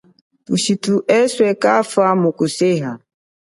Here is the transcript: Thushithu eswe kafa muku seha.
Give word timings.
Thushithu 0.45 0.95
eswe 1.19 1.47
kafa 1.63 2.05
muku 2.21 2.45
seha. 2.57 2.91